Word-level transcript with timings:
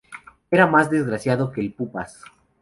Era 0.49 0.65
más 0.65 0.89
desgraciado 0.89 1.51
que 1.51 1.61
El 1.61 1.73
Pupas 1.73 2.23